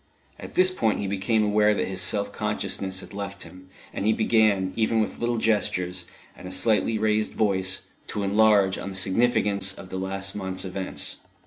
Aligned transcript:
At 0.39 0.55
this 0.55 0.71
point 0.71 0.97
he 0.97 1.05
became 1.05 1.43
aware 1.43 1.75
that 1.75 1.87
his 1.87 2.01
self 2.01 2.31
consciousness 2.33 3.01
had 3.01 3.13
left 3.13 3.43
him, 3.43 3.69
and 3.93 4.03
he 4.03 4.13
began, 4.13 4.73
even 4.75 4.99
with 4.99 5.19
little 5.19 5.37
gestures, 5.37 6.05
and 6.35 6.47
a 6.47 6.51
slightly 6.51 6.97
raised 6.97 7.33
voice, 7.33 7.81
to 8.07 8.23
enlarge 8.23 8.79
on 8.79 8.89
the 8.89 8.97
significance 8.97 9.75
of 9.75 9.89
the 9.89 9.99
last 9.99 10.33
month's 10.35 10.65
events. 10.65 11.17